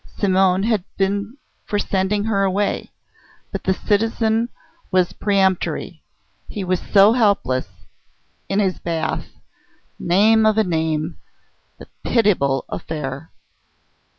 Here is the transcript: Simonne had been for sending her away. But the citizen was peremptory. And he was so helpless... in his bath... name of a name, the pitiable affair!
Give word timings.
Simonne 0.17 0.63
had 0.63 0.83
been 0.97 1.37
for 1.63 1.77
sending 1.77 2.23
her 2.23 2.41
away. 2.43 2.89
But 3.51 3.65
the 3.65 3.73
citizen 3.75 4.49
was 4.89 5.13
peremptory. 5.13 6.01
And 6.47 6.55
he 6.55 6.63
was 6.63 6.79
so 6.91 7.13
helpless... 7.13 7.67
in 8.49 8.57
his 8.57 8.79
bath... 8.79 9.27
name 9.99 10.43
of 10.47 10.57
a 10.57 10.63
name, 10.63 11.17
the 11.77 11.85
pitiable 12.03 12.65
affair! 12.67 13.29